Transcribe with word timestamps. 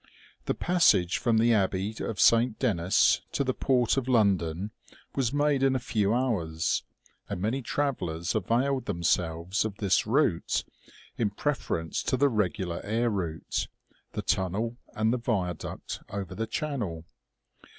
The 0.45 0.55
passage 0.55 1.19
from 1.19 1.37
the 1.37 1.53
abbey 1.53 1.93
of 1.99 2.19
Saint 2.19 2.57
Denis 2.57 3.21
to 3.33 3.43
the 3.43 3.53
port 3.53 3.97
of 3.97 4.07
London 4.07 4.71
was 5.13 5.31
made 5.31 5.61
in 5.61 5.75
a 5.75 5.79
few 5.79 6.11
hours, 6.11 6.81
and 7.29 7.39
many 7.39 7.61
travellers 7.61 8.33
availed 8.33 8.85
themselves 8.85 9.63
of 9.63 9.75
this 9.77 10.07
route, 10.07 10.63
in 11.19 11.29
preference 11.29 12.01
to 12.01 12.17
the 12.17 12.29
regular 12.29 12.81
air 12.83 13.11
route, 13.11 13.67
the 14.13 14.23
tunnel, 14.23 14.77
and 14.95 15.13
the 15.13 15.19
viaduct 15.19 15.99
over 16.09 16.33
the 16.33 16.47
channel. 16.47 17.05